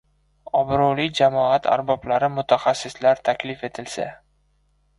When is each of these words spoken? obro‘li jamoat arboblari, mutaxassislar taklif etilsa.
obro‘li 0.59 1.05
jamoat 1.19 1.69
arboblari, 1.75 2.29
mutaxassislar 2.39 3.21
taklif 3.31 3.65
etilsa. 3.71 4.09